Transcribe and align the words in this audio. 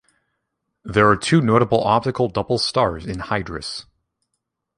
There 0.83 1.07
are 1.09 1.15
two 1.15 1.41
notable 1.41 1.79
optical 1.83 2.27
double 2.27 2.57
stars 2.57 3.05
in 3.05 3.19
Hydrus. 3.19 3.85